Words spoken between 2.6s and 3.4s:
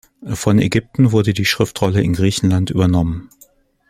übernommen.